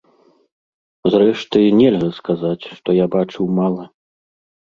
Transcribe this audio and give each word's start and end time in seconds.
Зрэшты, 1.15 1.59
нельга 1.81 2.09
сказаць, 2.19 2.69
што 2.79 2.89
я 3.03 3.07
бачыў 3.17 3.45
мала. 3.59 3.83